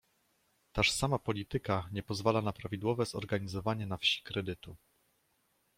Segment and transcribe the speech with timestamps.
[0.71, 4.75] "Taż sama polityka nie pozwala na prawidłowe zorganizowanie na wsi kredytu."